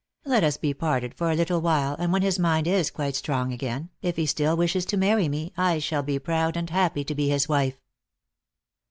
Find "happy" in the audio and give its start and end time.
6.71-7.03